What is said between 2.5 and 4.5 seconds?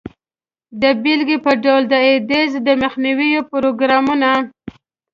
د مخنیوي پروګرامونه.